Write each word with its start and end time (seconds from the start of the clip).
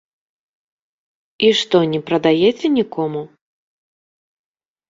І 1.49 1.51
што 1.59 1.77
не 1.93 2.01
прадаеце 2.07 2.67
нікому? 2.79 3.21